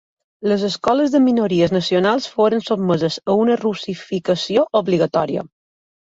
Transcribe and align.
Les 0.51 0.61
escoles 0.67 1.09
de 1.15 1.19
minories 1.25 1.73
nacionals 1.75 2.25
foren 2.37 2.63
sotmeses 2.69 3.17
a 3.33 3.35
una 3.41 3.57
russificació 3.61 4.63
obligatòria. 4.81 5.45